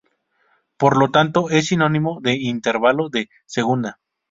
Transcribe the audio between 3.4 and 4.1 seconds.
segunda.